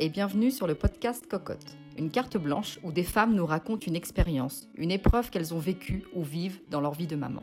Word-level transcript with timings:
et 0.00 0.08
bienvenue 0.08 0.52
sur 0.52 0.68
le 0.68 0.76
podcast 0.76 1.26
Cocotte, 1.26 1.76
une 1.98 2.10
carte 2.10 2.36
blanche 2.36 2.78
où 2.84 2.92
des 2.92 3.02
femmes 3.02 3.34
nous 3.34 3.44
racontent 3.44 3.84
une 3.84 3.96
expérience, 3.96 4.68
une 4.76 4.92
épreuve 4.92 5.28
qu'elles 5.30 5.54
ont 5.54 5.58
vécue 5.58 6.04
ou 6.14 6.22
vivent 6.22 6.60
dans 6.70 6.80
leur 6.80 6.94
vie 6.94 7.08
de 7.08 7.16
maman. 7.16 7.42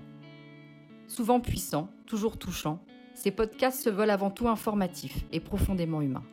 Souvent 1.07 1.41
puissants, 1.41 1.89
toujours 2.05 2.37
touchants, 2.37 2.79
ces 3.13 3.31
podcasts 3.31 3.83
se 3.83 3.89
veulent 3.89 4.09
avant 4.09 4.31
tout 4.31 4.47
informatifs 4.47 5.25
et 5.33 5.41
profondément 5.41 6.01
humains. 6.01 6.23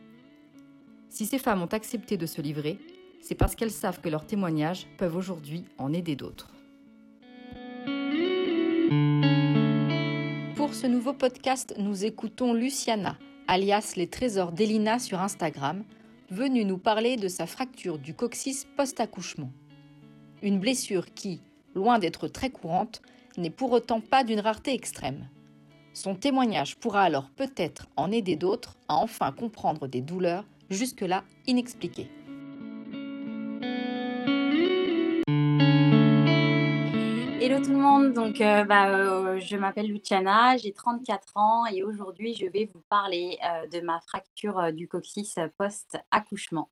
Si 1.08 1.26
ces 1.26 1.38
femmes 1.38 1.62
ont 1.62 1.66
accepté 1.66 2.16
de 2.16 2.26
se 2.26 2.40
livrer, 2.40 2.78
c'est 3.20 3.34
parce 3.34 3.56
qu'elles 3.56 3.72
savent 3.72 4.00
que 4.00 4.08
leurs 4.08 4.26
témoignages 4.26 4.86
peuvent 4.98 5.16
aujourd'hui 5.16 5.64
en 5.76 5.92
aider 5.92 6.14
d'autres. 6.14 6.52
Pour 10.54 10.72
ce 10.72 10.86
nouveau 10.86 11.14
podcast, 11.14 11.74
nous 11.78 12.04
écoutons 12.04 12.54
Luciana, 12.54 13.18
alias 13.48 13.94
les 13.96 14.06
trésors 14.06 14.52
d'Elina 14.52 15.00
sur 15.00 15.20
Instagram, 15.20 15.82
venue 16.30 16.64
nous 16.64 16.78
parler 16.78 17.16
de 17.16 17.28
sa 17.28 17.46
fracture 17.46 17.98
du 17.98 18.14
coccyx 18.14 18.66
post-accouchement. 18.76 19.50
Une 20.42 20.58
blessure 20.58 21.12
qui, 21.14 21.40
loin 21.74 21.98
d'être 21.98 22.28
très 22.28 22.50
courante, 22.50 23.02
n'est 23.36 23.50
pour 23.50 23.72
autant 23.72 24.00
pas 24.00 24.24
d'une 24.24 24.40
rareté 24.40 24.74
extrême. 24.74 25.28
Son 25.94 26.14
témoignage 26.14 26.76
pourra 26.76 27.02
alors 27.02 27.28
peut-être 27.30 27.86
en 27.96 28.10
aider 28.10 28.36
d'autres 28.36 28.76
à 28.88 28.96
enfin 28.96 29.30
comprendre 29.32 29.86
des 29.86 30.00
douleurs 30.00 30.44
jusque-là 30.70 31.24
inexpliquées. 31.46 32.10
Tout 37.62 37.72
le 37.72 37.78
monde, 37.78 38.12
donc 38.12 38.40
euh, 38.40 38.64
bah, 38.64 38.88
euh, 38.88 39.38
je 39.38 39.56
m'appelle 39.56 39.86
Luciana, 39.86 40.56
j'ai 40.56 40.72
34 40.72 41.36
ans 41.36 41.66
et 41.66 41.84
aujourd'hui 41.84 42.34
je 42.34 42.46
vais 42.46 42.68
vous 42.72 42.82
parler 42.88 43.38
euh, 43.44 43.68
de 43.68 43.80
ma 43.80 44.00
fracture 44.00 44.72
du 44.72 44.88
coccyx 44.88 45.38
post-accouchement. 45.58 46.70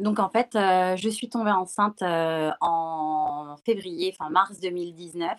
Donc 0.00 0.18
en 0.18 0.28
fait, 0.28 0.50
je 0.52 1.08
suis 1.08 1.30
tombée 1.30 1.50
enceinte 1.50 2.02
en 2.02 3.56
février, 3.64 4.14
enfin 4.18 4.28
mars 4.30 4.60
2019. 4.60 5.38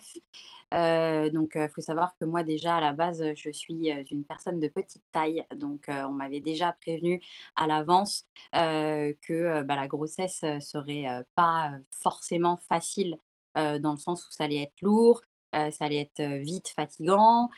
Donc 0.72 1.52
il 1.54 1.68
faut 1.74 1.80
savoir 1.80 2.14
que 2.18 2.24
moi 2.24 2.42
déjà 2.42 2.76
à 2.76 2.80
la 2.80 2.92
base, 2.92 3.24
je 3.34 3.50
suis 3.50 3.90
une 4.10 4.24
personne 4.24 4.60
de 4.60 4.68
petite 4.68 5.04
taille. 5.12 5.44
Donc 5.54 5.86
on 5.88 6.12
m'avait 6.12 6.40
déjà 6.40 6.72
prévenu 6.72 7.22
à 7.56 7.66
l'avance 7.66 8.26
que 8.52 9.62
bah, 9.62 9.76
la 9.76 9.88
grossesse 9.88 10.44
serait 10.60 11.06
pas 11.34 11.72
forcément 11.90 12.56
facile 12.56 13.18
dans 13.54 13.92
le 13.92 13.98
sens 13.98 14.26
où 14.26 14.30
ça 14.30 14.44
allait 14.44 14.62
être 14.62 14.80
lourd, 14.82 15.22
ça 15.52 15.84
allait 15.84 16.02
être 16.02 16.22
vite 16.42 16.68
fatigant, 16.68 17.48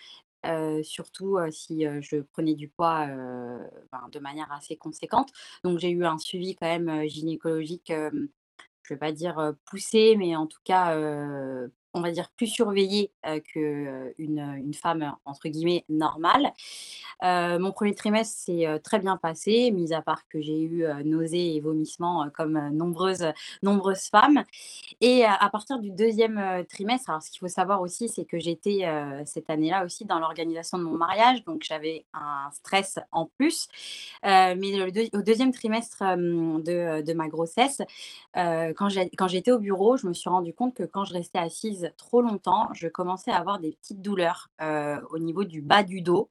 surtout 0.83 1.39
si 1.51 1.85
je 2.01 2.21
prenais 2.21 2.55
du 2.55 2.69
poids 2.69 3.07
ben, 3.07 4.09
de 4.13 4.19
manière 4.21 4.51
assez 4.53 4.77
conséquente. 4.77 5.31
Donc 5.65 5.79
j'ai 5.79 5.91
eu 5.91 6.05
un 6.05 6.19
suivi 6.19 6.55
quand 6.55 6.67
même 6.67 7.09
gynécologique, 7.09 7.89
je 7.89 7.95
ne 8.15 8.29
vais 8.89 8.97
pas 8.97 9.13
dire 9.13 9.55
poussé, 9.67 10.15
mais 10.17 10.37
en 10.37 10.47
tout 10.47 10.61
cas 10.65 10.97
on 11.95 12.01
va 12.01 12.11
dire, 12.11 12.31
plus 12.37 12.47
surveillée 12.47 13.13
qu'une 13.45 14.50
une 14.71 14.75
femme, 14.75 15.17
entre 15.25 15.49
guillemets, 15.49 15.85
«normale». 15.89 16.53
mon 17.23 17.73
premier 17.73 17.95
trimestre 17.95 18.39
s'est 18.39 18.81
très 18.83 18.99
bien 18.99 19.17
passé, 19.17 19.71
mis 19.73 19.93
à 19.93 20.01
part 20.01 20.27
que 20.29 20.41
j'ai 20.41 20.63
eu 20.63 20.87
nausées 21.05 21.57
et 21.57 21.61
vomissements 21.61 22.31
comme 22.33 22.71
nombreuses, 22.71 23.27
nombreuses 23.63 24.05
femmes. 24.05 24.45
Et 25.01 25.25
à 25.25 25.49
partir 25.51 25.81
du 25.81 25.91
deuxième 25.91 26.65
trimestre, 26.69 27.11
alors 27.11 27.23
ce 27.23 27.31
qu'il 27.31 27.41
faut 27.41 27.49
savoir 27.49 27.83
aussi, 27.83 28.09
c'est 28.09 28.25
que 28.25 28.39
j'étais 28.39 28.89
cette 29.27 29.51
année-là 29.51 29.85
aussi 29.85 30.05
dans 30.07 30.19
l'organisation 30.19 30.79
de 30.79 30.85
mon 30.85 30.97
mariage, 30.97 31.45
donc 31.45 31.63
j'avais 31.63 32.07
un 32.15 32.49
stress 32.53 32.99
en 33.13 33.27
plus. 33.27 33.69
mais 34.23 35.11
au 35.13 35.23
deuxième 35.23 35.53
trimestre 35.53 35.99
de, 36.17 37.03
de 37.03 37.13
ma 37.13 37.29
grossesse, 37.29 37.83
quand 38.35 38.89
j'étais 39.29 39.53
au 39.53 39.59
bureau, 39.59 39.97
je 39.97 40.07
me 40.07 40.15
suis 40.15 40.31
rendu 40.31 40.55
compte 40.55 40.75
que 40.75 40.85
quand 40.85 41.05
je 41.05 41.13
restais 41.13 41.39
assise 41.39 41.93
trop 41.97 42.23
longtemps, 42.23 42.69
je 42.73 42.89
commençais 42.89 43.31
à 43.31 43.37
avoir 43.37 43.59
des 43.59 43.73
petites 43.73 44.01
douleurs 44.01 44.49
au 44.61 45.19
niveau 45.19 45.45
du 45.45 45.63
bas 45.63 45.83
du 45.83 46.03
dos 46.03 46.31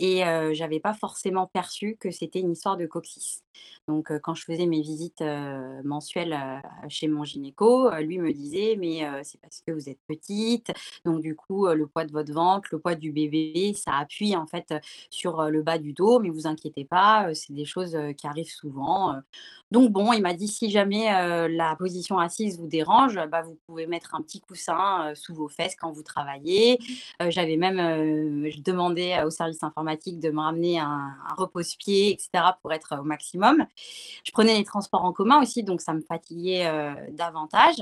et 0.00 0.22
j'avais 0.54 0.80
pas 0.80 0.94
forcément 0.94 1.46
perçu 1.48 1.96
que 2.00 2.10
c'était 2.10 2.40
une 2.40 2.52
histoire 2.52 2.76
de 2.76 2.86
coccyx. 2.86 3.41
Donc 3.88 4.12
quand 4.22 4.34
je 4.34 4.44
faisais 4.44 4.66
mes 4.66 4.80
visites 4.80 5.22
mensuelles 5.84 6.62
chez 6.88 7.08
mon 7.08 7.24
gynéco, 7.24 7.90
lui 8.00 8.18
me 8.18 8.32
disait 8.32 8.76
mais 8.78 9.02
c'est 9.22 9.40
parce 9.40 9.62
que 9.66 9.72
vous 9.72 9.88
êtes 9.88 10.00
petite, 10.06 10.72
donc 11.04 11.20
du 11.20 11.34
coup 11.34 11.66
le 11.66 11.86
poids 11.86 12.04
de 12.04 12.12
votre 12.12 12.32
ventre, 12.32 12.68
le 12.72 12.78
poids 12.78 12.94
du 12.94 13.12
bébé, 13.12 13.74
ça 13.74 13.92
appuie 13.98 14.36
en 14.36 14.46
fait 14.46 14.74
sur 15.10 15.50
le 15.50 15.62
bas 15.62 15.78
du 15.78 15.92
dos, 15.92 16.20
mais 16.20 16.30
vous 16.30 16.46
inquiétez 16.46 16.84
pas, 16.84 17.34
c'est 17.34 17.52
des 17.52 17.64
choses 17.64 17.96
qui 18.16 18.26
arrivent 18.26 18.52
souvent. 18.52 19.16
Donc 19.70 19.90
bon, 19.90 20.12
il 20.12 20.22
m'a 20.22 20.34
dit 20.34 20.48
si 20.48 20.70
jamais 20.70 21.06
la 21.48 21.74
position 21.76 22.18
assise 22.18 22.58
vous 22.58 22.68
dérange, 22.68 23.18
bah, 23.30 23.42
vous 23.42 23.58
pouvez 23.66 23.86
mettre 23.86 24.14
un 24.14 24.22
petit 24.22 24.40
coussin 24.40 25.12
sous 25.14 25.34
vos 25.34 25.48
fesses 25.48 25.76
quand 25.76 25.90
vous 25.90 26.02
travaillez. 26.02 26.78
J'avais 27.28 27.56
même 27.56 28.48
demandé 28.64 29.20
au 29.24 29.30
service 29.30 29.62
informatique 29.62 30.20
de 30.20 30.30
me 30.30 30.40
ramener 30.40 30.78
un, 30.78 31.14
repose-pied, 31.36 32.12
etc., 32.12 32.30
pour 32.60 32.72
être 32.72 32.98
au 33.00 33.04
maximum. 33.04 33.41
Je 34.24 34.30
prenais 34.32 34.56
les 34.56 34.64
transports 34.64 35.04
en 35.04 35.12
commun 35.12 35.42
aussi, 35.42 35.62
donc 35.62 35.80
ça 35.80 35.92
me 35.92 36.00
fatiguait 36.00 36.70
davantage. 37.10 37.76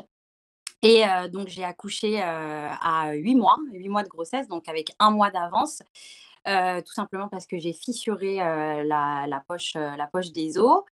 Et 0.82 1.02
donc 1.30 1.48
j'ai 1.48 1.64
accouché 1.64 2.22
à 2.22 3.12
8 3.12 3.34
mois, 3.34 3.58
8 3.72 3.88
mois 3.88 4.02
de 4.02 4.08
grossesse, 4.08 4.48
donc 4.48 4.68
avec 4.68 4.92
un 4.98 5.10
mois 5.10 5.30
d'avance. 5.30 5.82
Tout 6.46 6.92
simplement 6.92 7.28
parce 7.28 7.46
que 7.46 7.58
j'ai 7.58 7.72
fissuré 7.72 8.36
la, 8.36 9.44
poche, 9.46 9.74
la 9.74 10.06
poche 10.06 10.32
des 10.32 10.58
os 10.58 10.82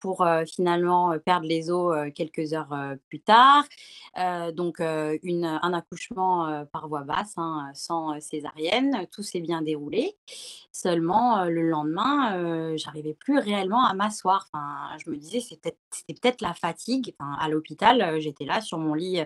pour 0.00 0.26
finalement 0.46 1.16
perdre 1.24 1.46
les 1.46 1.70
os 1.70 2.12
quelques 2.14 2.52
heures 2.52 2.74
plus 3.08 3.20
tard. 3.20 3.64
donc 4.52 4.80
un 4.80 5.72
accouchement 5.72 6.64
par 6.72 6.88
voie 6.88 7.02
basse, 7.02 7.34
hein, 7.36 7.70
sans 7.74 8.20
césarienne, 8.20 9.06
tout 9.12 9.22
s'est 9.22 9.40
bien 9.40 9.62
déroulé. 9.62 10.16
Seulement 10.72 11.44
le 11.44 11.68
lendemain, 11.68 12.76
j'arrivais 12.76 13.14
plus 13.14 13.38
réellement 13.38 13.84
à 13.84 13.94
m'asseoir. 13.94 14.48
Enfin, 14.52 14.96
je 15.04 15.10
me 15.10 15.16
disais 15.16 15.40
c'était 15.40 15.76
peut-être 16.08 16.40
la 16.40 16.54
fatigue. 16.54 17.14
à 17.18 17.48
l'hôpital, 17.48 18.20
j'étais 18.20 18.44
là 18.44 18.60
sur 18.60 18.78
mon 18.78 18.94
lit, 18.94 19.20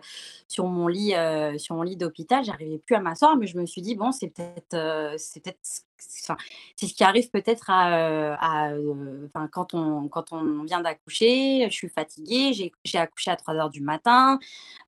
sur 0.49 0.67
mon 0.67 0.89
lit, 0.89 1.15
sur 1.59 1.77
mon 1.77 1.83
lit 1.83 1.97
d'hôpital, 1.97 2.45
j'arrivais 2.45 2.79
plus 2.79 2.95
à 2.95 3.01
m'asseoir, 3.01 3.37
mais 3.37 3.47
je 3.47 3.59
me 3.59 3.67
suis 3.67 3.83
dit 3.83 3.95
bon 3.95 4.13
c'est 4.13 4.29
peut-être 4.29 5.14
c'est 5.19 5.41
peut-être 5.41 5.59
c'est 6.77 6.87
ce 6.87 6.95
qui 6.95 7.05
arrive 7.05 7.31
peut-être 7.31 7.71
à, 7.71 8.73
quand, 9.53 9.75
on, 9.75 10.09
quand 10.09 10.33
on 10.33 10.65
vient 10.65 10.81
d'accoucher. 10.81 11.67
Je 11.71 11.75
suis 11.75 11.89
fatiguée, 11.89 12.53
j'ai 12.85 12.99
accouché 12.99 13.31
à 13.31 13.37
3 13.37 13.55
heures 13.55 13.71
du 13.71 13.81
matin. 13.81 14.39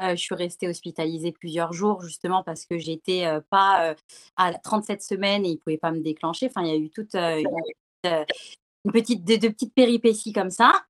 je 0.01 0.17
suis 0.17 0.35
restée 0.35 0.69
hospitalisée 0.69 1.33
plusieurs 1.33 1.73
jours 1.73 2.03
justement 2.03 2.43
parce 2.43 2.67
que 2.67 2.79
j'étais 2.79 3.27
pas 3.51 3.95
à 4.37 4.55
37 4.55 5.03
semaines 5.03 5.45
et 5.45 5.51
ils 5.51 5.55
ne 5.55 5.59
pouvaient 5.59 5.79
pas 5.79 5.93
me 5.93 6.01
déclencher. 6.01 6.47
Enfin, 6.47 6.63
il 6.63 6.69
y 6.69 6.73
a 6.73 6.77
eu 6.77 6.91
toute 6.91 7.15
une, 7.15 8.93
petite, 8.93 9.25
de, 9.25 9.49
petites 9.49 9.75
péripéties 9.75 10.33
comme 10.33 10.51
ça. 10.51 10.85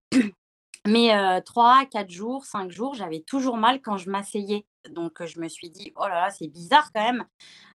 Mais 0.87 1.43
3, 1.43 1.87
4 1.87 2.11
jours, 2.11 2.45
5 2.45 2.71
jours, 2.71 2.95
j'avais 2.95 3.21
toujours 3.21 3.57
mal 3.57 3.81
quand 3.81 3.97
je 3.97 4.11
m'asseyais. 4.11 4.67
Donc 4.91 5.25
je 5.25 5.41
me 5.41 5.49
suis 5.49 5.71
dit, 5.71 5.93
oh 5.97 6.07
là 6.07 6.21
là, 6.27 6.31
c'est 6.31 6.49
bizarre 6.49 6.93
quand 6.93 7.03
même 7.03 7.25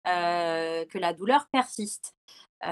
que 0.05 0.99
la 0.99 1.13
douleur 1.13 1.47
persiste. 1.53 2.15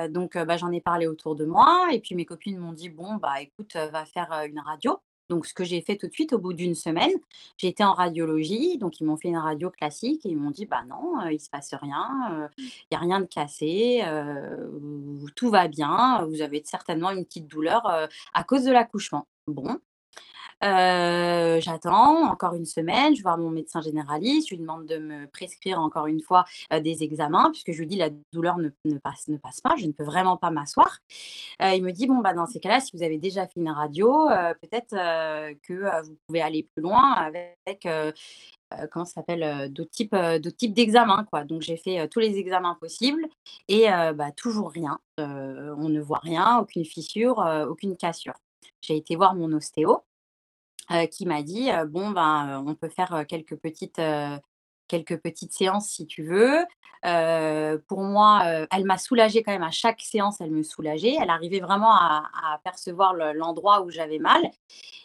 donc 0.08 0.36
bah, 0.36 0.56
j'en 0.56 0.70
ai 0.70 0.80
parlé 0.80 1.06
autour 1.06 1.34
de 1.34 1.44
moi 1.44 1.88
et 1.92 2.00
puis 2.00 2.14
mes 2.14 2.24
copines 2.24 2.58
m'ont 2.58 2.72
dit, 2.72 2.88
bon, 2.88 3.14
bah 3.16 3.40
écoute, 3.40 3.74
va 3.74 4.04
faire 4.04 4.30
une 4.46 4.60
radio. 4.60 4.98
Donc 5.30 5.44
ce 5.44 5.52
que 5.52 5.62
j'ai 5.64 5.82
fait 5.82 5.96
tout 5.96 6.06
de 6.06 6.12
suite 6.12 6.32
au 6.32 6.38
bout 6.38 6.54
d'une 6.54 6.74
semaine, 6.74 7.10
été 7.62 7.84
en 7.84 7.92
radiologie, 7.92 8.78
donc 8.78 8.98
ils 8.98 9.04
m'ont 9.04 9.18
fait 9.18 9.28
une 9.28 9.36
radio 9.36 9.68
classique 9.70 10.24
et 10.24 10.30
ils 10.30 10.38
m'ont 10.38 10.50
dit, 10.50 10.64
bah 10.64 10.84
non, 10.88 11.20
il 11.26 11.34
ne 11.34 11.38
se 11.38 11.50
passe 11.50 11.74
rien, 11.74 12.48
il 12.56 12.86
n'y 12.90 12.96
a 12.96 12.98
rien 12.98 13.20
de 13.20 13.26
cassé, 13.26 14.02
tout 15.36 15.50
va 15.50 15.68
bien, 15.68 16.24
vous 16.24 16.40
avez 16.40 16.62
certainement 16.64 17.10
une 17.10 17.26
petite 17.26 17.46
douleur 17.46 17.86
à 18.32 18.44
cause 18.44 18.64
de 18.64 18.72
l'accouchement. 18.72 19.26
Bon, 19.46 19.78
j'attends 20.62 22.30
encore 22.30 22.54
une 22.54 22.64
semaine, 22.64 23.14
je 23.14 23.20
vais 23.20 23.22
voir 23.22 23.38
mon 23.38 23.50
médecin 23.50 23.80
généraliste, 23.80 24.48
je 24.48 24.54
lui 24.54 24.60
demande 24.60 24.86
de 24.86 24.98
me 24.98 25.26
prescrire 25.26 25.80
encore 25.80 26.06
une 26.06 26.20
fois 26.20 26.44
des 26.70 27.02
examens, 27.02 27.50
puisque 27.50 27.72
je 27.72 27.78
lui 27.78 27.86
dis 27.86 27.96
la 27.96 28.10
douleur 28.32 28.58
ne, 28.58 28.70
passe, 28.98 29.28
ne 29.28 29.36
passe 29.36 29.60
pas, 29.60 29.76
je 29.76 29.86
ne 29.86 29.92
peux 29.92 30.04
vraiment 30.04 30.36
pas 30.36 30.50
m'asseoir. 30.50 30.98
il 31.60 31.82
me 31.82 31.92
dit 31.92 32.06
bon 32.06 32.18
bah 32.18 32.34
dans 32.34 32.46
ces 32.46 32.60
cas-là, 32.60 32.80
si 32.80 32.96
vous 32.96 33.02
avez 33.02 33.18
déjà 33.18 33.46
fait 33.46 33.60
une 33.60 33.70
radio, 33.70 34.28
peut-être 34.60 34.90
que 35.62 36.04
vous 36.04 36.16
pouvez 36.26 36.42
aller 36.42 36.68
plus 36.74 36.82
loin 36.82 37.12
avec 37.12 37.86
comment 38.90 39.04
ça 39.04 39.14
s'appelle 39.14 39.72
d'autres 39.72 39.90
types 39.90 40.74
d'examens. 40.74 41.26
Donc 41.46 41.62
j'ai 41.62 41.76
fait 41.76 42.08
tous 42.08 42.20
les 42.20 42.36
examens 42.38 42.76
possibles 42.80 43.26
et 43.68 43.86
bah, 44.14 44.32
toujours 44.36 44.70
rien. 44.70 44.98
on 45.18 45.88
ne 45.88 46.00
voit 46.00 46.20
rien, 46.22 46.58
aucune 46.58 46.84
fissure, 46.84 47.38
aucune 47.68 47.96
cassure. 47.96 48.34
J'ai 48.80 48.96
été 48.96 49.16
voir 49.16 49.34
mon 49.34 49.52
ostéo 49.52 50.02
qui 51.10 51.26
m'a 51.26 51.42
dit: 51.42 51.70
«Bon, 51.88 52.10
ben, 52.10 52.64
on 52.66 52.74
peut 52.74 52.88
faire, 52.88 53.24
quelques 53.28 53.56
petites, 53.56 54.00
quelques 54.88 55.18
petites 55.18 55.52
séances 55.52 55.88
si 55.88 56.06
tu 56.06 56.22
veux. 56.24 56.64
pour 57.88 58.00
moi, 58.02 58.42
elle 58.70 58.84
m'a 58.84 58.98
soulagée 58.98 59.42
quand 59.42 59.52
même 59.52 59.62
à 59.62 59.70
chaque 59.70 60.00
séance, 60.00 60.40
elle 60.40 60.50
me 60.50 60.62
soulageait. 60.62 61.16
Elle 61.20 61.30
arrivait 61.30 61.60
vraiment 61.60 61.92
à, 61.92 62.24
à 62.42 62.58
percevoir 62.64 63.14
l'endroit 63.34 63.82
où 63.82 63.90
j'avais 63.90 64.18
mal. 64.18 64.42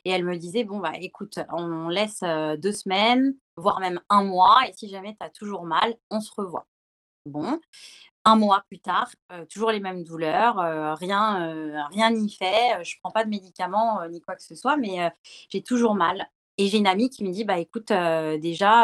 Et 0.06 0.12
elle 0.12 0.26
me 0.26 0.38
disait, 0.38 0.64
bon, 0.64 0.80
bah, 0.80 0.94
écoute, 1.00 1.40
on 1.50 1.88
laisse 1.90 2.24
deux 2.58 2.72
semaines, 2.72 3.36
voire 3.56 3.80
même 3.80 4.00
un 4.10 4.24
mois, 4.24 4.58
et 4.68 4.74
si 4.74 4.90
jamais 4.90 5.16
tu 5.20 5.26
as 5.26 5.30
toujours 5.30 5.66
mal, 5.66 5.96
on 6.10 6.20
se 6.20 6.32
revoit. 6.36 6.66
Bon, 7.26 7.58
un 8.26 8.36
mois 8.36 8.64
plus 8.68 8.80
tard, 8.80 9.10
toujours 9.50 9.72
les 9.72 9.80
mêmes 9.80 10.04
douleurs, 10.04 10.58
rien 11.00 11.88
rien 11.92 12.12
n'y 12.12 12.30
fait, 12.32 12.84
je 12.84 12.96
prends 13.02 13.12
pas 13.12 13.26
de 13.26 13.30
médicaments, 13.30 14.06
ni 14.10 14.22
quoi 14.22 14.36
que 14.36 14.44
ce 14.44 14.56
soit, 14.56 14.78
mais 14.78 15.12
j'ai 15.50 15.62
toujours 15.64 15.96
mal 15.96 16.28
et 16.58 16.68
j'ai 16.68 16.78
une 16.80 16.88
amie 16.88 17.10
qui 17.10 17.24
me 17.24 17.32
dit: 17.32 17.46
«Bah, 17.46 17.60
écoute, 17.60 17.90
déjà, 18.42 18.84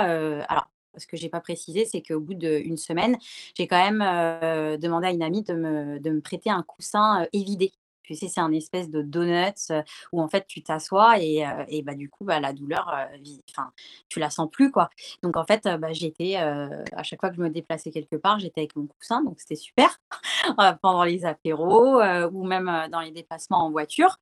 alors 0.50 0.68
ce 0.98 1.08
que 1.08 1.18
j'ai 1.18 1.30
pas 1.30 1.42
précisé, 1.42 1.86
c'est 1.86 2.02
qu'au 2.02 2.22
bout 2.22 2.34
d'une 2.36 2.78
semaine, 2.78 3.18
j'ai 3.58 3.68
quand 3.68 3.78
même, 3.92 4.00
demandé 4.80 5.08
à 5.08 5.12
une 5.12 5.24
amie 5.24 5.44
de 5.44 5.54
me 5.54 6.00
de 6.00 6.10
me 6.12 6.22
prêter 6.22 6.50
un 6.50 6.64
coussin, 6.64 7.28
évidé. 7.34 7.74
Tu 8.10 8.16
sais, 8.16 8.28
c'est 8.28 8.42
un 8.42 8.52
espèce 8.54 8.90
de 8.90 9.04
donuts 9.04 9.72
où 10.12 10.20
en 10.20 10.28
fait 10.28 10.48
tu 10.48 10.64
t'assois 10.64 11.20
et, 11.20 11.46
et 11.68 11.84
bah, 11.84 11.94
du 11.94 12.10
coup, 12.10 12.24
bah, 12.26 12.40
la 12.40 12.54
douleur, 12.54 12.92
enfin, 13.52 13.72
tu 14.08 14.20
la 14.20 14.32
sens 14.32 14.50
plus 14.52 14.72
quoi. 14.72 14.90
Donc 15.22 15.38
en 15.38 15.46
fait, 15.46 15.68
bah, 15.80 15.94
j'étais 15.94 16.38
à 16.38 17.04
chaque 17.04 17.20
fois 17.20 17.30
que 17.30 17.36
je 17.36 17.42
me 17.42 17.52
déplaçais 17.52 17.92
quelque 17.92 18.16
part, 18.16 18.40
j'étais 18.40 18.62
avec 18.62 18.76
mon 18.76 18.88
coussin, 18.88 19.24
donc 19.24 19.40
c'était 19.40 19.56
super 19.56 20.00
pendant 20.82 21.04
les 21.04 21.26
apéros 21.26 22.02
ou 22.32 22.44
même 22.44 22.72
dans 22.92 23.02
les 23.02 23.12
déplacements 23.12 23.66
en 23.66 23.72
voiture. 23.72 24.18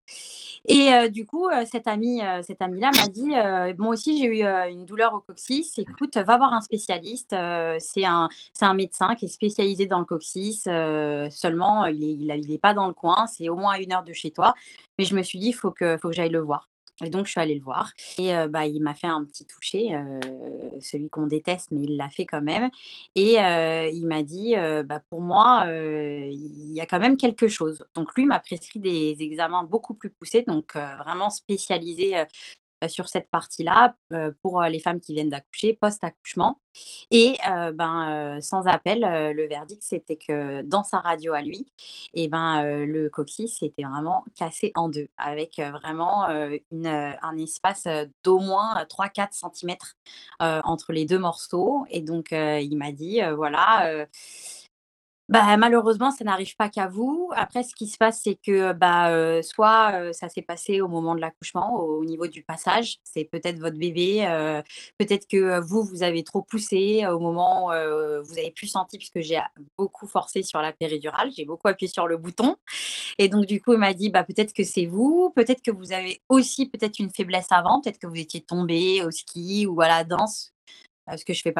Et 0.65 1.09
du 1.09 1.25
coup, 1.25 1.49
cette 1.69 1.87
amie-là 1.87 2.91
m'a 2.95 3.07
dit, 3.07 3.31
moi 3.77 3.93
aussi 3.93 4.17
j'ai 4.17 4.25
eu 4.25 4.43
une 4.43 4.85
douleur 4.85 5.13
au 5.13 5.19
coccyx. 5.19 5.77
Écoute, 5.79 6.17
va 6.17 6.37
voir 6.37 6.53
un 6.53 6.61
spécialiste. 6.61 7.35
c'est 7.79 8.05
un, 8.05 8.29
un 8.61 8.73
médecin 8.73 9.15
qui 9.15 9.25
est 9.25 9.29
spécialisé 9.29 9.85
dans 9.85 9.99
le 9.99 10.05
coccyx. 10.05 10.63
seulement, 10.63 11.85
il 11.85 12.27
n'est 12.27 12.39
il 12.39 12.59
pas 12.59 12.73
dans 12.73 12.87
le 12.87 12.93
coin. 12.93 13.27
C'est 13.27 13.49
au 13.49 13.55
moins 13.55 13.75
une 13.75 13.93
heure 13.93 14.03
de 14.03 14.13
chez 14.13 14.31
toi. 14.31 14.53
Mais 14.97 15.05
je 15.05 15.15
me 15.15 15.23
suis 15.23 15.39
dit, 15.39 15.49
il 15.49 15.53
faut 15.53 15.71
que 15.71 15.97
j'aille 16.11 16.29
le 16.29 16.39
voir. 16.39 16.67
Et 17.03 17.09
donc, 17.09 17.27
je 17.27 17.31
suis 17.31 17.39
allée 17.39 17.55
le 17.55 17.63
voir. 17.63 17.91
Et 18.17 18.31
bah, 18.49 18.65
il 18.65 18.81
m'a 18.81 18.95
fait 18.95 19.07
un 19.07 19.23
petit 19.23 19.45
toucher, 19.45 19.89
celui 20.81 21.09
qu'on 21.09 21.27
déteste, 21.27 21.69
mais 21.71 21.81
il 21.83 21.95
l'a 21.95 22.09
fait 22.09 22.25
quand 22.25 22.41
même. 22.41 22.69
Et 23.15 23.33
il 23.35 24.05
m'a 24.07 24.23
dit, 24.23 24.55
bah, 24.85 25.01
pour 25.09 25.21
moi, 25.21 25.65
il 25.69 26.73
y 26.73 26.81
a 26.81 26.85
quand 26.87 26.99
même 26.99 27.17
quelque 27.17 27.47
chose. 27.47 27.85
Donc, 27.93 28.15
lui 28.15 28.25
m'a 28.25 28.39
prescrit 28.39 28.79
des 28.79 29.15
examens 29.19 29.63
beaucoup 29.63 29.93
plus 29.93 30.09
poussés, 30.09 30.43
donc 30.47 30.75
vraiment 30.75 31.29
spécialisés 31.29 32.15
sur 32.87 33.09
cette 33.09 33.29
partie-là 33.29 33.95
pour 34.41 34.61
les 34.61 34.79
femmes 34.79 34.99
qui 34.99 35.13
viennent 35.13 35.29
d'accoucher, 35.29 35.73
post-accouchement. 35.73 36.59
Et 37.09 37.37
ben, 37.73 38.37
sans 38.41 38.67
appel, 38.67 38.99
le 39.01 39.47
verdict, 39.47 39.81
c'était 39.81 40.15
que 40.17 40.61
dans 40.61 40.83
sa 40.83 40.99
radio 40.99 41.33
à 41.33 41.41
lui, 41.41 41.65
et 42.13 42.27
ben, 42.27 42.85
le 42.85 43.09
coccyx 43.09 43.63
était 43.63 43.83
vraiment 43.83 44.23
cassé 44.35 44.71
en 44.75 44.89
deux, 44.89 45.07
avec 45.17 45.59
vraiment 45.59 46.27
une, 46.71 46.87
un 46.87 47.37
espace 47.37 47.87
d'au 48.23 48.39
moins 48.39 48.83
3-4 48.83 49.29
cm 49.31 49.75
entre 50.39 50.93
les 50.93 51.05
deux 51.05 51.19
morceaux. 51.19 51.85
Et 51.89 52.01
donc, 52.01 52.31
il 52.31 52.77
m'a 52.77 52.91
dit, 52.91 53.21
voilà 53.35 54.05
bah, 55.29 55.57
malheureusement, 55.57 56.11
ça 56.11 56.23
n'arrive 56.23 56.55
pas 56.55 56.69
qu'à 56.69 56.87
vous. 56.87 57.29
Après, 57.35 57.63
ce 57.63 57.75
qui 57.75 57.87
se 57.87 57.97
passe, 57.97 58.21
c'est 58.23 58.35
que, 58.35 58.73
bah, 58.73 59.41
soit, 59.43 60.13
ça 60.13 60.29
s'est 60.29 60.41
passé 60.41 60.79
au 60.81 60.87
moment 60.87 61.15
de 61.15 61.21
l'accouchement, 61.21 61.75
au 61.81 62.05
niveau 62.05 62.27
du 62.27 62.43
passage. 62.43 62.97
C'est 63.03 63.25
peut-être 63.25 63.59
votre 63.59 63.77
bébé, 63.77 64.21
peut-être 64.97 65.27
que, 65.27 65.59
vous, 65.61 65.83
vous 65.83 66.03
avez 66.03 66.23
trop 66.23 66.41
poussé 66.43 67.05
au 67.07 67.19
moment 67.19 67.67
où, 67.67 68.23
vous 68.23 68.37
avez 68.37 68.51
plus 68.55 68.67
senti 68.67 68.97
puisque 68.97 69.19
j'ai 69.21 69.39
beaucoup 69.77 70.07
forcé 70.07 70.43
sur 70.43 70.61
la 70.61 70.71
péridurale, 70.73 71.31
j'ai 71.35 71.45
beaucoup 71.45 71.67
appuyé 71.67 71.91
sur 71.91 72.07
le 72.07 72.17
bouton 72.17 72.55
et 73.17 73.29
donc 73.29 73.45
du 73.45 73.61
coup, 73.61 73.73
il 73.73 73.79
m'a 73.79 73.93
dit: 73.93 74.09
«Bah, 74.09 74.23
peut-être 74.23 74.53
que 74.53 74.63
c'est 74.63 74.85
vous, 74.85 75.31
peut-être 75.35 75.61
que 75.61 75.71
vous 75.71 75.93
avez 75.93 76.21
aussi 76.29 76.67
peut-être 76.69 76.99
une 76.99 77.11
faiblesse 77.11 77.47
avant, 77.51 77.81
peut-être 77.81 77.99
que 77.99 78.07
vous 78.07 78.17
étiez 78.19 78.41
tombé 78.41 79.03
au 79.03 79.11
ski 79.11 79.65
ou 79.67 79.81
à 79.81 79.87
la 79.87 80.03
danse», 80.03 80.53
parce 81.05 81.23
que 81.23 81.33
je 81.33 81.41
fais 81.41 81.53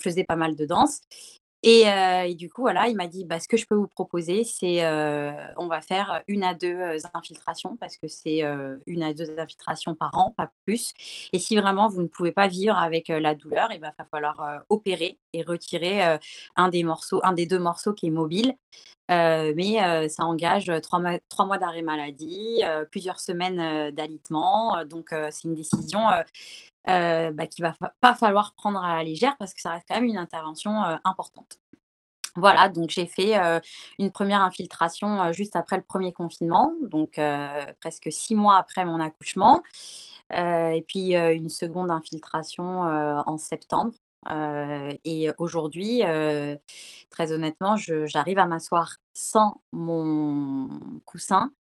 faisais 0.00 0.24
pas 0.24 0.36
mal 0.36 0.56
de 0.56 0.66
danse 0.66 1.00
et, 1.62 2.34
du 2.34 2.50
coup, 2.50 2.62
voilà, 2.62 2.88
il 2.88 2.96
m'a 2.96 3.06
dit: 3.06 3.24
«Bah, 3.24 3.40
ce 3.40 3.48
que 3.48 3.56
je 3.56 3.66
peux 3.66 3.74
vous 3.74 3.86
proposer, 3.88 4.44
c'est, 4.44 4.84
on 5.56 5.66
va 5.66 5.80
faire 5.80 6.22
une 6.28 6.44
à 6.44 6.54
deux 6.54 6.76
infiltrations 7.14 7.76
parce 7.76 7.96
que 7.96 8.08
c'est, 8.08 8.42
une 8.86 9.02
à 9.02 9.14
deux 9.14 9.38
infiltrations 9.38 9.94
par 9.94 10.16
an, 10.18 10.32
pas 10.36 10.50
plus. 10.66 10.92
Et 11.32 11.38
si 11.38 11.56
vraiment 11.56 11.88
vous 11.88 12.02
ne 12.02 12.08
pouvez 12.08 12.32
pas 12.32 12.48
vivre 12.48 12.76
avec, 12.76 13.08
la 13.08 13.34
douleur 13.34 13.68
bah, 13.80 13.92
va 13.98 14.04
falloir, 14.04 14.62
opérer 14.68 15.18
et 15.32 15.42
retirer, 15.42 16.18
un 16.56 16.68
des 16.68 16.82
morceaux 16.84 17.20
un 17.22 17.32
des 17.32 17.46
deux 17.46 17.58
morceaux 17.58 17.92
qui 17.92 18.06
est 18.06 18.10
mobile. 18.10 18.54
Mais, 19.08 20.08
ça 20.08 20.24
engage, 20.24 20.72
trois 20.80 21.00
mois 21.46 21.58
d'arrêt 21.58 21.82
maladie, 21.82 22.62
plusieurs 22.90 23.20
semaines, 23.20 23.90
d'alitement, 23.90 24.84
donc 24.84 25.14
c'est 25.30 25.44
une 25.44 25.54
décision, 25.54 26.00
euh, 26.88 27.30
bah, 27.30 27.46
qu'il 27.46 27.64
va 27.64 27.74
pas 28.00 28.14
falloir 28.14 28.54
prendre 28.54 28.82
à 28.82 28.96
la 28.96 29.04
légère 29.04 29.36
parce 29.38 29.54
que 29.54 29.60
ça 29.60 29.70
reste 29.70 29.86
quand 29.88 29.94
même 29.96 30.04
une 30.04 30.18
intervention 30.18 30.82
importante. 31.04 31.58
Voilà, 32.34 32.70
donc 32.70 32.88
j'ai 32.88 33.06
fait 33.06 33.34
une 33.98 34.10
première 34.10 34.40
infiltration 34.40 35.32
juste 35.32 35.54
après 35.54 35.76
le 35.76 35.82
premier 35.82 36.12
confinement, 36.12 36.72
donc 36.80 37.20
presque 37.80 38.10
six 38.10 38.34
mois 38.34 38.56
après 38.56 38.86
mon 38.86 39.00
accouchement, 39.00 39.62
et 40.30 40.82
puis 40.88 41.14
une 41.14 41.50
seconde 41.50 41.90
infiltration 41.90 42.80
en 42.82 43.36
septembre. 43.36 43.92
Et 44.30 45.30
aujourd'hui, 45.38 46.02
très 47.10 47.32
honnêtement, 47.32 47.76
j'arrive 47.76 48.38
à 48.38 48.46
m'asseoir 48.46 48.96
sans 49.14 49.60
mon 49.72 50.68
coussin, 51.04 51.52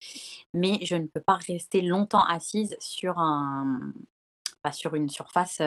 mais 0.54 0.80
je 0.84 0.96
ne 0.96 1.08
peux 1.08 1.22
pas 1.22 1.38
rester 1.48 1.82
longtemps 1.82 2.24
assise 2.24 2.76
sur 2.80 3.20
un, 3.20 3.94
sur 4.72 4.96
une 4.96 5.10
surface, 5.10 5.62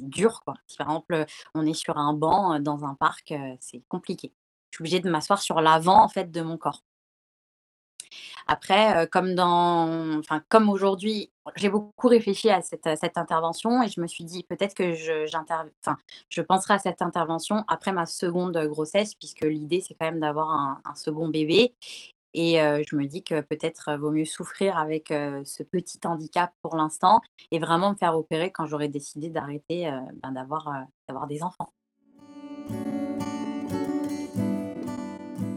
dure, 0.00 0.40
quoi. 0.44 0.54
Si 0.66 0.76
par 0.76 0.88
exemple, 0.88 1.26
on 1.54 1.64
est 1.66 1.74
sur 1.74 1.96
un 1.98 2.14
banc, 2.14 2.58
dans 2.60 2.84
un 2.84 2.94
parc, 2.94 3.32
c'est 3.60 3.82
compliqué. 3.88 4.32
Je 4.70 4.76
suis 4.76 4.82
obligée 4.82 5.00
de 5.00 5.10
m'asseoir 5.10 5.40
sur 5.40 5.60
l'avant, 5.60 6.02
en 6.02 6.08
fait, 6.08 6.30
de 6.30 6.40
mon 6.40 6.56
corps. 6.58 6.82
Après, 8.46 9.08
comme 9.10 10.68
aujourd'hui, 10.68 11.30
j'ai 11.56 11.68
beaucoup 11.68 12.08
réfléchi 12.08 12.50
à 12.50 12.60
cette, 12.62 12.86
intervention 13.16 13.82
et 13.82 13.88
je 13.88 14.00
me 14.00 14.06
suis 14.06 14.24
dit: 14.24 14.44
«Peut-être 14.44 14.74
que 14.74 14.94
je 14.94 15.26
je 16.28 16.40
penserai 16.40 16.74
à 16.74 16.78
cette 16.78 17.02
intervention 17.02 17.64
après 17.68 17.92
ma 17.92 18.06
seconde 18.06 18.58
grossesse» 18.68 19.14
puisque 19.14 19.42
l'idée, 19.42 19.80
c'est 19.80 19.94
quand 19.94 20.06
même 20.06 20.20
d'avoir 20.20 20.50
un 20.84 20.94
second 20.94 21.28
bébé 21.28 21.74
et 22.34 22.54
je 22.88 22.96
me 22.96 23.06
dis 23.06 23.22
que 23.22 23.40
peut-être 23.40 23.96
vaut 23.96 24.10
mieux 24.10 24.24
souffrir 24.24 24.76
avec 24.78 25.08
ce 25.08 25.62
petit 25.62 26.00
handicap 26.04 26.52
pour 26.62 26.76
l'instant 26.76 27.20
et 27.50 27.58
vraiment 27.58 27.90
me 27.90 27.96
faire 27.96 28.16
opérer 28.16 28.50
quand 28.50 28.66
j'aurai 28.66 28.88
décidé 28.88 29.28
d'arrêter 29.28 29.90
ben, 30.22 30.32
d'avoir 30.32 31.26
des 31.28 31.42
enfants. 31.42 31.72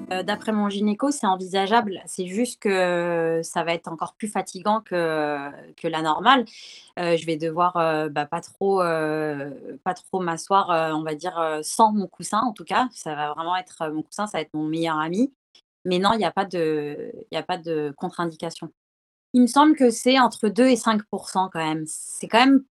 D'après 0.10 0.52
mon 0.52 0.70
gynéco, 0.70 1.12
c'est 1.12 1.26
envisageable. 1.26 2.02
C'est 2.06 2.28
juste 2.28 2.62
que 2.62 3.42
ça 3.44 3.64
va 3.64 3.74
être 3.74 3.88
encore 3.88 4.14
plus 4.14 4.28
fatigant 4.28 4.82
que, 4.82 5.52
la 5.84 6.02
normale. 6.02 6.46
je 6.98 7.26
vais 7.26 7.38
devoir 7.38 7.74
bah, 8.12 8.26
pas 8.26 8.42
trop, 8.42 8.82
trop 8.84 10.20
m'asseoir, 10.20 10.96
on 10.96 11.04
va 11.04 11.16
dire, 11.16 11.60
sans 11.64 11.92
mon 11.92 12.08
coussin 12.08 12.40
en 12.42 12.54
tout 12.54 12.66
cas. 12.66 12.88
Ça 12.92 13.16
va 13.16 13.34
vraiment 13.34 13.56
être 13.56 13.90
mon 13.90 14.04
coussin, 14.04 14.28
ça 14.28 14.38
va 14.38 14.42
être 14.42 14.54
mon 14.54 14.66
meilleur 14.68 15.00
ami. 15.00 15.34
Mais 15.86 16.00
non, 16.00 16.14
il 16.14 16.18
n'y 16.18 16.26
a 16.26 16.32
pas 16.32 16.46
de 16.46 17.12
il 17.32 17.38
a 17.38 17.44
pas 17.44 17.58
de 17.58 17.94
contre-indication. 17.98 18.72
Il 19.34 19.42
me 19.42 19.48
semble 19.48 19.76
que 19.76 19.90
c'est 19.92 20.20
entre 20.20 20.50
2 20.50 20.68
et 20.68 20.76
5% 20.76 21.50
quand 21.52 21.60
même. 21.60 21.84
C'est 21.88 22.28
quand 22.28 22.40
même 22.40 22.64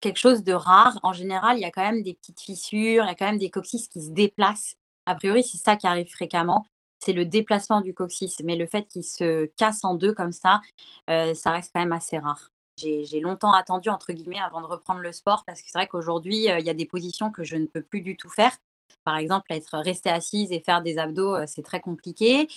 quelque 0.00 0.18
chose 0.18 0.44
de 0.44 0.52
rare. 0.52 0.98
En 1.02 1.12
général, 1.12 1.56
il 1.58 1.60
y 1.60 1.64
a 1.64 1.70
quand 1.70 1.82
même 1.82 2.02
des 2.02 2.14
petites 2.14 2.40
fissures, 2.40 3.04
il 3.04 3.08
y 3.08 3.10
a 3.10 3.14
quand 3.14 3.26
même 3.26 3.38
des 3.38 3.50
coccyx 3.50 3.88
qui 3.88 4.02
se 4.02 4.10
déplacent. 4.10 4.76
A 5.06 5.14
priori, 5.14 5.42
c'est 5.42 5.58
ça 5.58 5.76
qui 5.76 5.86
arrive 5.86 6.10
fréquemment, 6.10 6.66
c'est 6.98 7.12
le 7.12 7.24
déplacement 7.24 7.80
du 7.80 7.94
coccyx. 7.94 8.40
Mais 8.44 8.56
le 8.56 8.66
fait 8.66 8.86
qu'il 8.86 9.04
se 9.04 9.46
casse 9.56 9.84
en 9.84 9.94
deux 9.94 10.14
comme 10.14 10.32
ça, 10.32 10.60
ça 11.08 11.50
reste 11.50 11.70
quand 11.74 11.80
même 11.80 11.92
assez 11.92 12.18
rare. 12.18 12.50
J'ai 12.76 13.20
longtemps 13.20 13.52
attendu 13.52 13.88
entre 13.88 14.12
guillemets 14.12 14.40
avant 14.40 14.60
de 14.60 14.66
reprendre 14.66 15.00
le 15.00 15.12
sport 15.12 15.44
parce 15.46 15.62
que 15.62 15.68
c'est 15.70 15.78
vrai 15.78 15.86
qu'aujourd'hui, 15.86 16.46
il 16.46 16.64
y 16.64 16.70
a 16.70 16.74
des 16.74 16.86
positions 16.86 17.30
que 17.30 17.44
je 17.44 17.56
ne 17.56 17.66
peux 17.66 17.82
plus 17.82 18.00
du 18.00 18.16
tout 18.16 18.30
faire. 18.30 18.56
Par 19.04 19.16
exemple, 19.16 19.52
être 19.52 19.78
restée 19.78 20.10
assise 20.10 20.50
et 20.50 20.60
faire 20.60 20.82
des 20.82 20.98
abdos, 20.98 21.46
c'est 21.46 21.62
très 21.62 21.80
compliqué. 21.80 22.48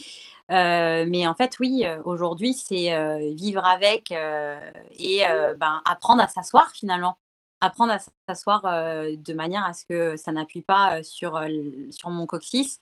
mais 0.49 1.27
en 1.27 1.35
fait, 1.35 1.59
oui, 1.59 1.85
aujourd'hui, 2.05 2.53
c'est 2.53 3.33
vivre 3.35 3.65
avec 3.65 4.11
et 4.11 5.23
ben, 5.57 5.81
apprendre 5.85 6.21
à 6.21 6.27
s'asseoir 6.27 6.71
finalement. 6.71 7.17
Apprendre 7.59 7.93
à 7.93 7.99
s'asseoir 8.29 8.61
de 8.61 9.33
manière 9.33 9.65
à 9.65 9.73
ce 9.73 9.83
que 9.83 10.15
ça 10.15 10.31
n'appuie 10.31 10.61
pas 10.61 11.01
sur, 11.01 11.41
sur 11.89 12.11
mon 12.11 12.27
coccyx. 12.27 12.81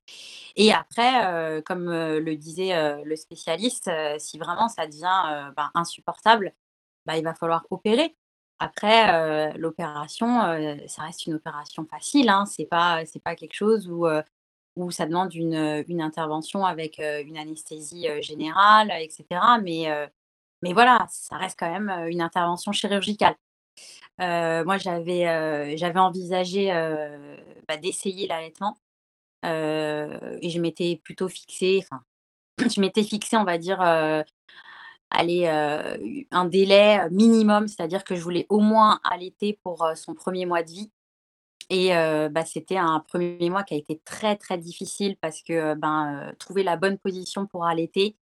Et 0.58 0.74
après, 0.74 1.62
comme 1.65 1.89
le 1.89 2.36
disait 2.36 3.01
le 3.03 3.15
spécialiste, 3.15 3.89
si 4.17 4.38
vraiment 4.38 4.67
ça 4.67 4.86
devient 4.86 5.53
ben, 5.55 5.72
insupportable, 5.75 6.53
bah, 7.05 7.17
il 7.17 7.24
va 7.24 7.34
falloir 7.34 7.65
opérer. 7.70 8.17
Après, 8.60 9.58
l'opération, 9.58 10.41
ça 10.88 11.03
reste 11.03 11.25
une 11.25 11.36
opération 11.36 11.86
facile, 11.86 12.27
hein. 12.27 12.46
C'est 12.46 12.65
pas 12.65 13.05
c'est 13.05 13.24
pas 13.24 13.36
quelque 13.36 13.53
chose 13.53 13.89
où, 13.89 14.05
où 14.75 14.91
ça 14.91 15.05
demande 15.05 15.34
une, 15.34 15.86
une 15.88 16.01
intervention 16.01 16.65
avec, 16.65 17.00
une 17.00 17.38
anesthésie, 17.38 18.08
générale 18.22 18.91
et 19.00 19.10
cetera. 19.10 19.58
Mais, 19.60 19.88
mais 20.62 20.74
voilà, 20.74 21.05
ça 21.10 21.38
reste 21.38 21.58
quand 21.58 21.72
même, 21.72 21.89
une 22.10 22.22
intervention 22.22 22.74
chirurgicale. 22.74 23.36
Moi 24.20 24.77
j'avais, 24.77 25.77
j'avais 25.77 26.00
envisagé, 26.00 26.67
bah, 27.67 27.77
d'essayer 27.77 28.27
l'allaitement, 28.27 28.77
et 29.44 30.50
je 30.50 30.60
m'étais 30.60 31.01
plutôt 31.03 31.27
fixée 31.29 31.84
enfin, 31.84 32.03
je 32.75 32.82
m'étais 32.82 33.03
fixée, 33.03 33.38
on 33.38 33.44
va 33.44 33.58
dire, 33.58 33.82
un 33.82 34.24
délai 36.46 37.10
minimum, 37.12 37.67
c'est-à-dire 37.67 38.03
que 38.03 38.15
je 38.15 38.22
voulais 38.22 38.46
au 38.50 38.60
moins 38.60 39.00
allaiter 39.03 39.60
pour, 39.63 39.88
son 39.96 40.13
premier 40.13 40.46
mois 40.46 40.63
de 40.63 40.72
vie 40.72 40.91
et 41.70 41.89
bah, 42.29 42.46
c'était 42.46 42.77
un 42.77 43.00
premier 43.00 43.50
mois 43.50 43.63
qui 43.63 43.74
a 43.74 43.77
été 43.77 44.00
très, 44.05 44.36
très 44.36 44.58
difficile 44.58 45.17
parce 45.20 45.41
que, 45.41 45.74
ben, 45.75 46.34
trouver 46.39 46.63
la 46.63 46.77
bonne 46.77 46.98
position 46.98 47.48
pour 47.48 47.65
allaiter, 47.65 48.17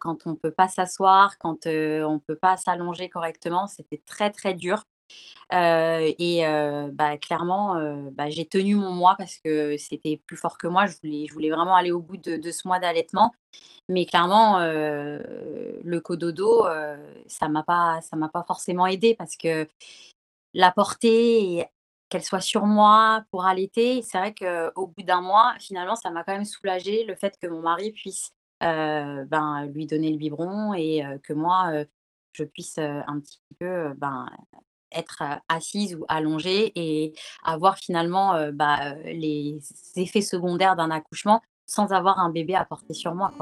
quand 0.00 0.26
on 0.26 0.30
ne 0.30 0.36
peut 0.36 0.50
pas 0.50 0.68
s'asseoir, 0.68 1.38
quand, 1.38 1.66
on 1.66 2.14
ne 2.14 2.18
peut 2.18 2.36
pas 2.36 2.56
s'allonger 2.56 3.08
correctement, 3.08 3.66
c'était 3.66 4.02
très, 4.04 4.30
très 4.30 4.54
dur. 4.54 4.84
Et 5.50 6.42
bah, 6.92 7.18
clairement, 7.18 7.74
bah, 8.12 8.30
j'ai 8.30 8.46
tenu 8.46 8.74
mon 8.76 8.92
mois 8.92 9.14
parce 9.18 9.38
que 9.38 9.76
c'était 9.78 10.20
plus 10.26 10.36
fort 10.36 10.58
que 10.58 10.66
moi. 10.66 10.86
Je 10.86 10.96
voulais 11.02 11.26
je 11.28 11.32
voulais 11.32 11.50
vraiment 11.50 11.74
aller 11.76 11.92
au 11.92 12.00
bout 12.00 12.16
de 12.16 12.50
ce 12.50 12.66
mois 12.66 12.78
d'allaitement. 12.78 13.34
Mais 13.88 14.06
clairement, 14.06 14.60
le 14.60 15.98
cododo, 16.00 16.64
ça 17.26 17.48
m'a 17.48 17.62
pas 17.62 18.00
m'a 18.16 18.28
pas 18.28 18.44
forcément 18.44 18.86
aidée 18.86 19.14
parce 19.14 19.36
que 19.36 19.66
la 20.54 20.70
porter 20.72 21.58
et 21.58 21.66
qu'elle 22.08 22.22
soit 22.22 22.40
sur 22.40 22.66
moi 22.66 23.24
pour 23.30 23.46
allaiter, 23.46 24.02
c'est 24.02 24.18
vrai 24.18 24.34
qu'au 24.34 24.86
bout 24.86 25.02
d'un 25.02 25.22
mois, 25.22 25.54
finalement, 25.58 25.96
ça 25.96 26.10
m'a 26.10 26.24
quand 26.24 26.32
même 26.32 26.44
soulagée 26.44 27.04
le 27.04 27.14
fait 27.14 27.36
que 27.40 27.46
mon 27.46 27.60
mari 27.60 27.90
puisse, 27.92 28.32
ben, 28.60 29.66
lui 29.74 29.86
donner 29.86 30.10
le 30.10 30.18
biberon 30.18 30.74
et 30.74 31.02
que 31.22 31.32
moi, 31.32 31.84
je 32.32 32.44
puisse, 32.44 32.78
un 32.78 33.20
petit 33.20 33.40
peu, 33.58 33.94
ben, 33.94 34.26
être, 34.94 35.22
assise 35.48 35.94
ou 35.94 36.04
allongée 36.08 36.72
et 36.74 37.12
avoir 37.44 37.78
finalement, 37.78 38.50
bah, 38.52 38.94
les 39.04 39.58
effets 39.96 40.20
secondaires 40.20 40.76
d'un 40.76 40.90
accouchement 40.90 41.42
sans 41.66 41.92
avoir 41.92 42.18
un 42.18 42.30
bébé 42.30 42.54
à 42.54 42.64
porter 42.64 42.94
sur 42.94 43.14
moi. 43.14 43.32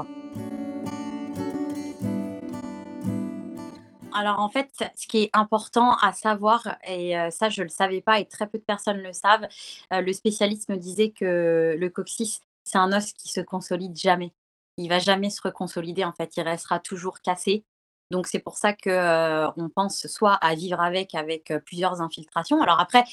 Alors 4.13 4.39
en 4.39 4.49
fait, 4.49 4.69
ce 4.95 5.07
qui 5.07 5.23
est 5.23 5.29
important 5.33 5.95
à 5.95 6.13
savoir 6.13 6.77
et 6.87 7.13
ça 7.31 7.49
je 7.49 7.61
ne 7.61 7.65
le 7.65 7.69
savais 7.69 8.01
pas 8.01 8.19
et 8.19 8.25
très 8.25 8.47
peu 8.47 8.57
de 8.57 8.63
personnes 8.63 9.01
le 9.01 9.13
savent, 9.13 9.47
le 9.89 10.13
spécialiste 10.13 10.69
me 10.69 10.77
disait 10.77 11.11
que 11.11 11.75
le 11.77 11.89
coccyx, 11.89 12.41
c'est 12.63 12.77
un 12.77 12.91
os 12.93 13.13
qui 13.13 13.29
se 13.29 13.41
consolide 13.41 13.97
jamais. 13.97 14.33
Il 14.77 14.89
va 14.89 14.99
jamais 14.99 15.29
se 15.29 15.41
reconsolider 15.41 16.03
en 16.03 16.11
fait, 16.11 16.35
il 16.37 16.43
restera 16.43 16.79
toujours 16.79 17.21
cassé. 17.21 17.63
Donc 18.11 18.27
c'est 18.27 18.39
pour 18.39 18.57
ça 18.57 18.73
que, 18.73 18.89
heu, 18.91 19.51
on 19.57 19.69
pense 19.69 20.07
soit 20.07 20.33
à 20.35 20.53
vivre 20.55 20.81
avec, 20.81 21.15
avec, 21.15 21.51
heu, 21.51 21.59
plusieurs 21.65 22.01
infiltrations. 22.01 22.61
Alors 22.61 22.79
après, 22.79 23.03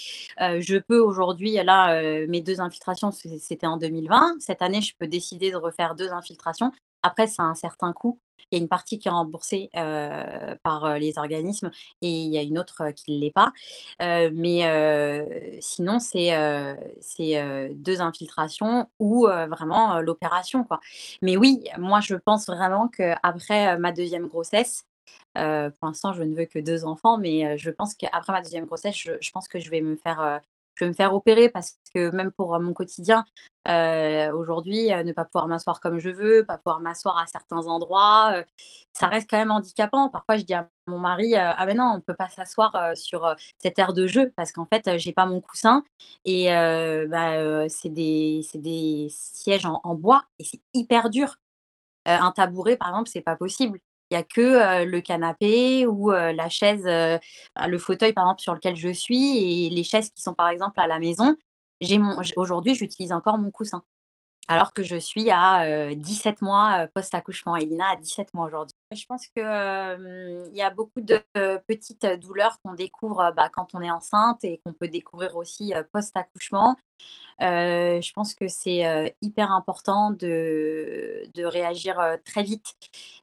heu, 0.42 0.60
je 0.60 0.76
peux 0.78 0.98
aujourd'hui 1.00 1.52
là, 1.64 2.02
mes 2.28 2.40
2 2.42 2.60
infiltrations, 2.60 3.10
c'était 3.12 3.66
en 3.66 3.76
2020. 3.78 4.36
Cette 4.40 4.62
année, 4.62 4.82
je 4.82 4.94
peux 4.98 5.06
décider 5.08 5.50
de 5.52 5.56
refaire 5.56 5.94
2 5.94 6.10
infiltrations. 6.12 6.72
Après, 7.02 7.28
ça 7.28 7.44
a 7.44 7.46
un 7.46 7.54
certain 7.54 7.92
coût. 7.92 8.18
Il 8.50 8.56
y 8.58 8.60
a 8.60 8.62
une 8.62 8.68
partie 8.68 8.98
qui 8.98 9.08
est 9.08 9.10
remboursée, 9.10 9.70
par, 10.62 10.98
les 10.98 11.18
organismes 11.18 11.70
et 12.02 12.08
il 12.10 12.32
y 12.32 12.38
a 12.38 12.42
une 12.42 12.58
autre, 12.58 12.90
qui 12.92 13.12
ne 13.14 13.20
l'est 13.20 13.30
pas. 13.32 13.52
Mais, 14.00 15.58
sinon 15.60 15.98
c'est, 16.00 16.30
2 17.74 18.00
infiltrations 18.00 18.88
ou, 19.00 19.26
vraiment, 19.26 20.00
l'opération. 20.00 20.66
Mais 21.22 21.36
oui, 21.36 21.64
moi 21.78 22.00
je 22.00 22.14
pense 22.16 22.46
vraiment 22.46 22.88
qu'après, 22.88 23.78
ma 23.78 23.92
deuxième 23.92 24.28
grossesse, 24.28 24.84
pour 25.34 25.88
l'instant 25.88 26.12
je 26.12 26.22
ne 26.22 26.34
veux 26.34 26.46
que 26.46 26.58
2 26.58 26.84
enfants, 26.84 27.18
mais, 27.18 27.56
je 27.58 27.70
pense 27.70 27.94
qu'après 27.94 28.32
ma 28.32 28.42
deuxième 28.42 28.66
grossesse, 28.66 28.96
je 28.96 29.30
pense 29.30 29.48
que 29.48 29.58
je 29.58 29.70
vais 29.70 29.80
me 29.80 29.96
faire, 29.96 30.40
je 30.74 30.84
vais 30.84 30.88
me 30.88 30.94
faire 30.94 31.14
opérer 31.14 31.48
parce 31.48 31.76
que 31.94 32.10
même 32.14 32.30
pour, 32.32 32.58
mon 32.60 32.72
quotidien, 32.72 33.24
aujourd'hui, 33.66 34.88
ne 34.88 35.12
pas 35.12 35.24
pouvoir 35.24 35.48
m'asseoir 35.48 35.80
comme 35.80 35.98
je 35.98 36.10
veux, 36.10 36.44
pas 36.44 36.58
pouvoir 36.58 36.80
m'asseoir 36.80 37.18
à 37.18 37.26
certains 37.26 37.66
endroits, 37.66 38.42
ça 38.92 39.06
reste 39.08 39.28
quand 39.30 39.38
même 39.38 39.50
handicapant. 39.50 40.08
Parfois, 40.08 40.36
je 40.36 40.44
dis 40.44 40.54
à 40.54 40.68
mon 40.86 40.98
mari, 40.98 41.36
«Ah 41.36 41.64
ben 41.66 41.76
non, 41.76 41.84
on 41.84 41.96
ne 41.96 42.00
peut 42.00 42.14
pas 42.14 42.28
s'asseoir, 42.28 42.96
sur, 42.96 43.34
cette 43.58 43.78
aire 43.78 43.92
de 43.92 44.06
jeu» 44.06 44.32
parce 44.36 44.52
qu'en 44.52 44.66
fait, 44.66 44.98
j'ai 44.98 45.12
pas 45.12 45.26
mon 45.26 45.40
coussin 45.40 45.84
et 46.24 46.48
bah, 46.48 47.68
c'est 47.68 47.90
des 47.90 48.42
des 48.54 49.08
sièges 49.10 49.66
en 49.66 49.80
en 49.84 49.94
bois 49.94 50.24
et 50.38 50.44
c'est 50.44 50.60
hyper 50.74 51.10
dur. 51.10 51.36
Un 52.06 52.32
tabouret, 52.32 52.76
par 52.76 52.88
exemple, 52.88 53.10
c'est 53.10 53.20
pas 53.20 53.36
possible. 53.36 53.80
Il 54.10 54.14
y 54.14 54.16
a 54.16 54.22
que, 54.22 54.84
le 54.84 55.00
canapé 55.00 55.86
ou, 55.86 56.10
la 56.10 56.48
chaise, 56.48 56.84
le 56.84 57.78
fauteuil, 57.78 58.12
par 58.12 58.24
exemple, 58.24 58.40
sur 58.40 58.54
lequel 58.54 58.76
je 58.76 58.88
suis 58.88 59.66
et 59.66 59.70
les 59.70 59.84
chaises 59.84 60.10
qui 60.10 60.22
sont, 60.22 60.34
par 60.34 60.48
exemple, 60.48 60.80
à 60.80 60.86
la 60.86 60.98
maison. 60.98 61.36
J'ai 61.80 61.98
mon 61.98 62.20
aujourd'hui, 62.36 62.74
j'utilise 62.74 63.12
encore 63.12 63.38
mon 63.38 63.50
coussin. 63.50 63.82
Alors 64.50 64.72
que 64.72 64.82
je 64.82 64.96
suis 64.96 65.30
à, 65.30 65.66
heu, 65.90 65.94
17 65.94 66.40
mois, 66.40 66.86
post-accouchement. 66.94 67.54
Elina 67.56 67.90
a 67.90 67.96
17 67.96 68.32
mois 68.32 68.46
aujourd'hui. 68.46 68.74
Je 68.94 69.04
pense 69.04 69.26
que, 69.28 69.40
hem, 69.40 70.48
il 70.50 70.56
y 70.56 70.62
a 70.62 70.70
beaucoup 70.70 71.02
de 71.02 71.20
petites, 71.66 72.06
douleurs 72.18 72.58
qu'on 72.62 72.72
découvre, 72.72 73.30
bah, 73.36 73.50
quand 73.52 73.74
on 73.74 73.82
est 73.82 73.90
enceinte 73.90 74.42
et 74.44 74.58
qu'on 74.64 74.72
peut 74.72 74.88
découvrir 74.88 75.36
aussi, 75.36 75.74
post-accouchement. 75.92 76.76
Je 77.40 78.12
pense 78.14 78.34
que 78.34 78.48
c'est, 78.48 79.16
hyper 79.22 79.52
important 79.52 80.12
de 80.12 81.22
de 81.34 81.44
réagir, 81.44 81.96
très 82.24 82.42
vite. 82.42 82.74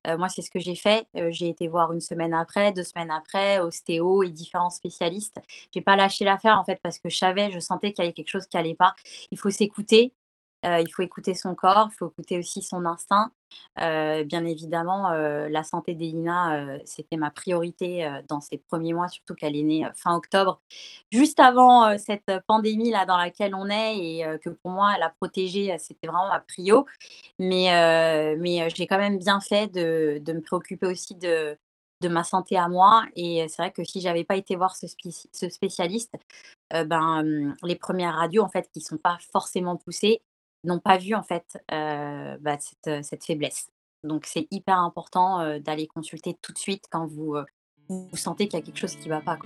Moi, 0.07 0.29
c'est 0.29 0.43
ce 0.43 0.51
que 0.51 0.59
j'ai 0.59 0.75
fait. 0.75 1.07
J'ai 1.31 1.49
été 1.49 1.67
voir 1.67 1.91
une 1.93 2.01
semaine 2.01 2.33
après, 2.35 2.71
2 2.71 2.83
semaines 2.83 3.11
après, 3.11 3.59
ostéo 3.59 4.23
et 4.23 4.29
différents 4.29 4.69
spécialistes. 4.69 5.37
J'ai 5.73 5.81
pas 5.81 5.95
lâché 5.95 6.25
l'affaire, 6.25 6.59
en 6.59 6.63
fait, 6.65 6.79
parce 6.83 6.99
que 6.99 7.09
je 7.09 7.17
savais, 7.17 7.51
je 7.51 7.59
sentais 7.59 7.93
qu'il 7.93 8.03
y 8.03 8.07
avait 8.07 8.13
quelque 8.13 8.29
chose 8.29 8.45
qui 8.47 8.57
allait 8.57 8.75
pas. 8.75 8.95
Il 9.31 9.39
faut 9.39 9.49
s'écouter, 9.51 10.13
Heu, 10.65 10.81
il 10.81 10.89
faut 10.91 11.03
écouter 11.03 11.33
son 11.35 11.55
corps, 11.55 11.89
il 11.91 11.95
faut 11.95 12.07
écouter 12.09 12.39
aussi 12.39 12.61
son 12.61 12.85
instinct. 12.85 13.31
Heu, 13.81 14.23
bien 14.25 14.45
évidemment, 14.45 15.11
heu, 15.13 15.47
la 15.49 15.63
santé 15.63 15.93
d'Elina, 15.95 16.77
c'était 16.85 17.17
ma 17.17 17.31
priorité, 17.31 18.09
dans 18.29 18.41
ces 18.41 18.57
premiers 18.57 18.93
mois, 18.93 19.07
surtout 19.09 19.35
qu'elle 19.35 19.55
est 19.55 19.63
née, 19.63 19.85
fin 19.95 20.15
octobre, 20.15 20.61
juste 21.11 21.39
avant, 21.39 21.97
cette 21.97 22.31
pandémie-là 22.47 23.05
dans 23.05 23.17
laquelle 23.17 23.55
on 23.55 23.69
est 23.69 23.97
et 23.97 24.25
que 24.43 24.49
pour 24.49 24.71
moi, 24.71 24.97
la 24.99 25.09
protéger, 25.09 25.75
c'était 25.79 26.07
vraiment 26.07 26.27
ma 26.29 26.39
prio. 26.41 26.85
Mais 27.39 28.35
mais 28.39 28.69
j'ai 28.71 28.87
quand 28.87 28.97
même 28.99 29.19
bien 29.19 29.41
fait 29.41 29.67
de 29.69 30.19
de 30.21 30.33
me 30.33 30.41
préoccuper 30.41 30.87
aussi 30.87 31.15
de 31.15 31.57
de 32.01 32.09
ma 32.09 32.23
santé 32.23 32.57
à 32.57 32.67
moi 32.69 33.05
et 33.15 33.47
c'est 33.49 33.61
vrai 33.63 33.71
que 33.71 33.83
si 33.83 34.01
j'avais 34.01 34.23
pas 34.25 34.35
été 34.37 34.55
voir 34.55 34.75
ce 34.75 34.87
spéci 34.87 35.29
ce 35.33 35.49
spécialiste, 35.49 36.13
ben, 36.71 37.19
hem, 37.21 37.55
les 37.63 37.75
premières 37.75 38.15
radios, 38.15 38.43
en 38.43 38.49
fait, 38.49 38.69
qui 38.73 38.81
sont 38.81 38.97
pas 38.97 39.17
forcément 39.33 39.77
poussées, 39.77 40.21
n'ont 40.65 40.79
pas 40.79 40.97
vu 40.97 41.15
en 41.15 41.23
fait, 41.23 41.57
bah, 41.69 42.57
cette, 42.59 43.03
cette 43.03 43.23
faiblesse. 43.23 43.69
Donc 44.03 44.25
c'est 44.25 44.47
hyper 44.51 44.77
important, 44.77 45.59
d'aller 45.59 45.87
consulter 45.87 46.37
tout 46.41 46.53
de 46.53 46.57
suite 46.57 46.85
quand 46.91 47.07
vous, 47.07 47.37
vous 47.89 48.17
sentez 48.17 48.47
qu'il 48.47 48.59
y 48.59 48.61
a 48.61 48.65
quelque 48.65 48.77
chose 48.79 48.95
qui 48.95 49.09
ne 49.09 49.13
va 49.15 49.21
pas. 49.21 49.39